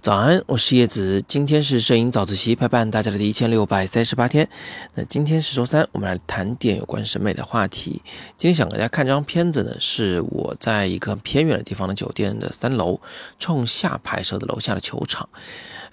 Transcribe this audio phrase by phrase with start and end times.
[0.00, 1.20] 早安，我是叶子。
[1.22, 4.48] 今天是摄影早自习陪伴大家的第一千六百三十八天。
[4.94, 8.00] 那今天是周三，我们来谈点有关审美的话题。
[8.36, 13.00] 今天想给大家看这张片子呢，是我在一个偏远的地方的酒店的三楼
[13.40, 15.28] 冲下拍摄的楼下的球场。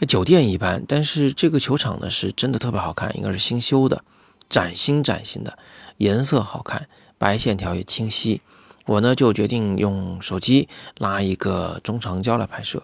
[0.08, 4.04] 酒店一般，但是这个球场呢是真的特别好看，应该是新修的，
[4.48, 5.58] 崭新崭新的，
[5.98, 6.88] 颜色好看，
[7.18, 8.42] 白线条也清晰。
[8.86, 12.84] 我呢就决定用手机拉一个中长焦来拍摄。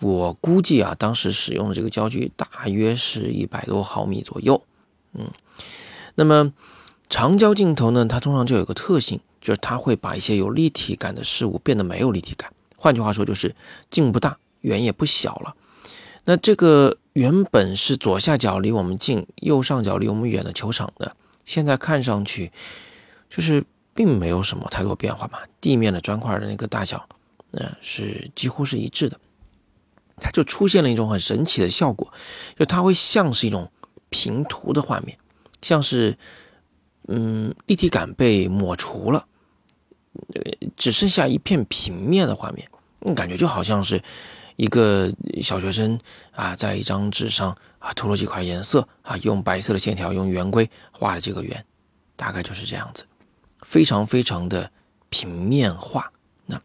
[0.00, 4.62] 我估计啊，当时使用的这个焦距大约是一百多毫米左右，
[5.12, 5.26] 嗯，
[6.14, 6.52] 那么
[7.10, 12.50] 长焦镜头呢，它通常就有个特性，就是它会把一些有立体感的事物变得没有立体感。
[12.76, 13.54] 换句话说，就是
[13.90, 15.54] 镜不大，远也不小了。
[16.24, 21.12] 那这个原本是左下角离我们近，右上角离我们远的球场呢，
[21.44, 22.52] 现在看上去
[23.28, 23.64] 就是
[24.00, 25.40] 并没有什么太多变化嘛。
[25.60, 27.06] 地面的砖块的那个大小，
[27.50, 29.20] 呃，是几乎是一致的。
[30.18, 32.10] 它就出现了一种很神奇的效果，
[32.58, 33.70] 就它会像是一种
[34.08, 35.18] 平涂的画面，
[35.60, 36.16] 像是
[37.08, 39.26] 嗯立体感被抹除了，
[40.78, 44.02] 只剩下一片平面的画面，感觉就好像是
[44.56, 46.00] 一个小学生
[46.32, 51.62] 啊在一张纸上啊涂了几块颜色啊，用白色的线条用圆规画了这个圆，
[52.16, 53.04] 大概就是这样子，
[53.62, 54.70] 非常非常的
[55.08, 56.12] 平面化。
[56.46, 56.60] 那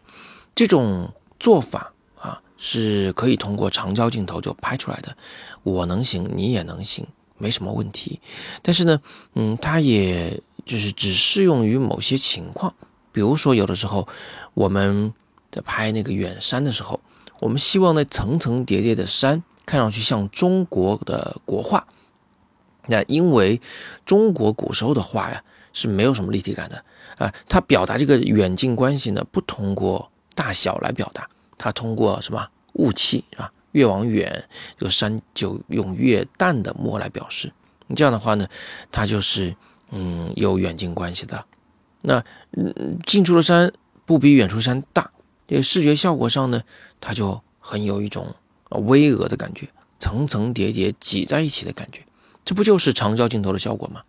[0.54, 2.42] 这种做法啊。
[2.58, 5.16] 是可以通过长焦镜头就拍出来的，
[5.62, 7.06] 我能行，你也能行，
[7.38, 8.22] 没什么问题。
[8.62, 9.02] 但是呢，
[9.34, 12.74] 嗯，它也就是只适用于某些情况，
[13.12, 14.08] 比如说有的时候
[14.54, 15.14] 我们
[15.52, 17.02] 在拍那个远山的时候，
[17.42, 21.86] 我们希望那层层叠叠的山看上去像中国的国画，
[22.88, 23.62] 那因为
[24.06, 25.44] 中国古时候的画呀
[25.76, 26.84] 是没有什么立体感的
[27.18, 31.30] 啊，它表达这个远近关系呢不通过大小来表达。
[31.58, 33.52] 它通过什么雾气啊？
[33.74, 34.48] 越往远，
[34.80, 37.52] 这个山就用越淡的墨来表示。
[37.88, 38.48] 你这样的话呢，
[38.90, 39.54] 它就是
[39.92, 41.46] 嗯有远近关系的。
[42.02, 43.72] 那嗯近处的山
[44.06, 45.12] 不比远处山大，
[45.46, 46.62] 这个视觉效果上呢，
[47.02, 48.34] 它就很有一种
[48.70, 49.68] 巍峨的感觉，
[50.00, 52.02] 层层叠叠挤在一起的感觉。
[52.46, 54.04] 这不就是长焦镜头的效果吗？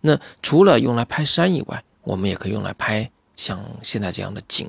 [0.00, 4.68] 那除了用来拍山以外，我们也可以用来拍像现在这样的景。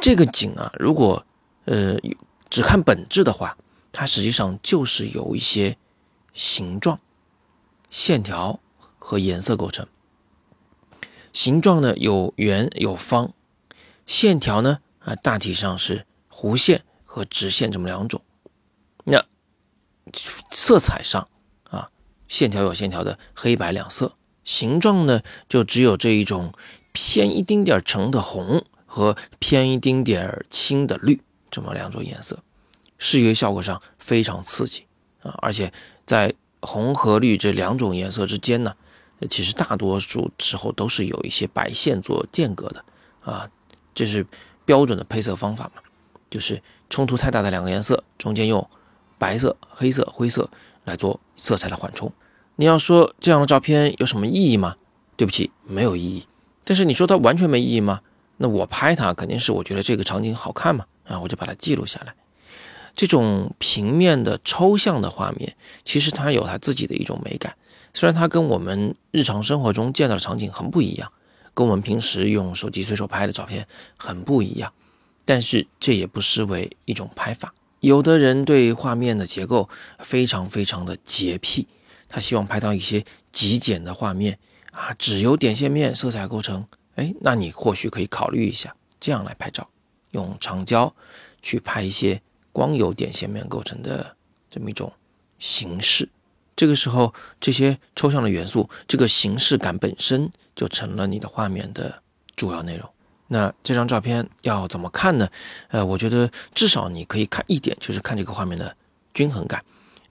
[0.00, 1.24] 这个景啊，如果
[1.64, 1.96] 呃
[2.50, 3.56] 只看本质的话，
[3.92, 5.76] 它实际上就是由一些
[6.34, 7.00] 形状、
[7.90, 8.60] 线条
[8.98, 9.86] 和颜色构成。
[11.32, 13.32] 形状呢有圆有方，
[14.06, 18.22] 线条呢啊大体上是弧线和直线这么两种。
[19.04, 19.24] 那
[20.50, 21.28] 色彩上，
[22.28, 26.52] 线条有线条的黑白两色，形状呢就只有这一种
[26.92, 28.64] 偏一丁点橙的红。
[28.88, 31.20] 和偏一丁点儿青的绿，
[31.50, 32.38] 这么两种颜色，
[32.96, 34.86] 视觉效果上非常刺激
[35.22, 35.34] 啊！
[35.42, 35.70] 而且
[36.06, 36.32] 在
[36.62, 38.74] 红和绿这两种颜色之间呢，
[39.28, 42.82] 其实大多数时候都是有一些白线做间隔的
[43.20, 43.50] 啊，
[43.94, 44.26] 这是
[44.64, 45.82] 标准的配色方法嘛，
[46.30, 48.66] 就是冲突太大的两个颜色中间用
[49.18, 50.48] 白色、黑色、灰色
[50.86, 52.10] 来做色彩的缓冲。
[52.54, 54.76] 你要说这样的照片有什么意义吗？
[55.18, 56.26] 对不起，没有意义。
[56.64, 58.00] 但是你说它完全没意义吗？
[58.38, 62.14] 那我拍它肯定是我觉得这个场景好看嘛，啊，我就把它记录下来。
[62.94, 65.54] 这种平面的抽象的画面，
[65.84, 67.54] 其实它有它自己的一种美感。
[67.92, 71.12] 虽然它跟我们日常生活中见到的场景很不一样，
[71.52, 73.66] 跟我们平时用手机随手拍的照片
[73.98, 74.72] 很不一样，
[75.24, 77.54] 但是这也不失为一种拍法。
[77.86, 79.68] 有的人对画面的结构
[80.00, 81.68] 非常非常的洁癖，
[82.08, 84.40] 他希望拍到一些极简的画面
[84.72, 86.66] 啊，只由点线面色彩构成。
[86.96, 89.70] 哎，那你或许可以考虑一下这样来拍照，
[90.10, 90.92] 用长焦
[91.40, 92.20] 去拍一些
[92.50, 94.16] 光由点线面构成的
[94.50, 94.92] 这么一种
[95.38, 96.08] 形式。
[96.56, 102.02] 这个时候，这些抽象的元素，这个形式感本身就成了你的画面的
[102.34, 102.90] 主要内容。
[103.28, 105.28] 那这张照片要怎么看呢？
[105.68, 108.76] 呃，我觉得至少你可以看一点，就是看这个画面的
[109.12, 109.64] 均衡感。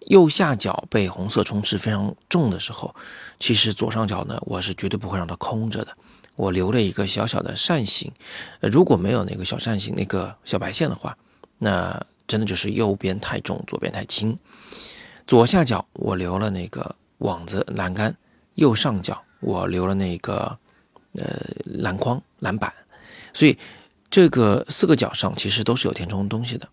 [0.08, 2.94] 右下角被红色充斥非常重的时候，
[3.40, 5.98] 其实左上角呢，我是绝对不会让它空着的。
[6.36, 8.12] 我留了一个小小的扇形，
[8.62, 11.18] 如果没有那个小扇形那个小白线的话，
[11.58, 14.38] 那真的就是右边太重，左边太轻。
[15.26, 18.16] 左下角我留了那个网子栏杆，
[18.56, 20.56] 右上角我留了那个
[21.14, 21.24] 呃
[21.66, 22.72] 篮筐篮板，
[23.34, 23.58] 所以
[24.10, 26.68] 这个四个角上其实都是有填充东西的。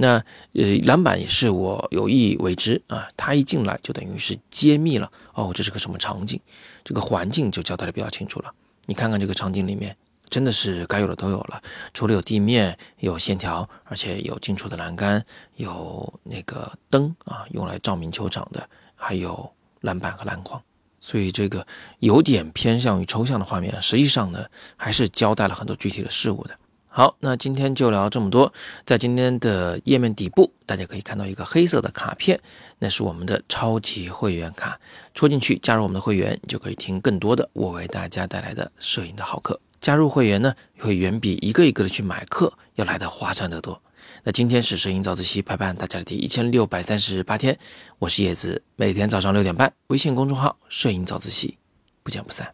[0.00, 6.40] 那呃篮板也是我有意为之啊，它一进来就等于是揭秘了哦，这是个什么场景，
[6.84, 8.52] 这个环境就交代的比较清楚了。
[8.86, 9.96] 你看看这个场景里面
[10.30, 11.60] 真的是该有的都有了。
[11.92, 15.24] 除了有地面、有线条，而且有进出的栏杆，
[15.56, 20.62] 有那个灯啊，用来照明球场的，还有篮板和篮筐。
[21.00, 21.66] 所以这个
[21.98, 24.46] 有点偏向于抽象的画面，实际上呢，
[24.76, 26.50] 还是交代了很多具体的事物的。
[26.90, 28.52] 好，那今天就聊这么多。
[28.84, 32.40] 在今天的页面底部，大家可以看到一个黑色的卡片，
[32.80, 34.80] 那是我们的超级会员卡。
[35.14, 39.60] 戳进去加入我们的会员，就可以听更多的我为大家带来的摄影的好课。
[39.80, 43.80] 加入会员呢，会远比一个一个的去买课要来的划算得多。
[44.24, 47.58] 那今天是摄影早自习陪伴大家的第一千六百三十八天，
[47.98, 51.58] 我是叶子，每天早上六点半，微信公众号“摄影早自习”，
[52.02, 52.52] 不见不散。